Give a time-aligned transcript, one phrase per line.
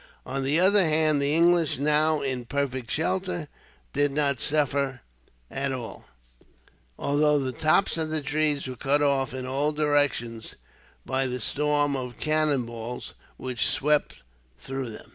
[0.25, 3.47] On the other hand the English, now in perfect shelter,
[3.93, 5.01] did not suffer
[5.51, 6.05] at all,
[6.97, 10.55] although the tops of the trees were cut off, in all directions,
[11.05, 14.23] by the storm of cannon balls which swept
[14.59, 15.09] through them.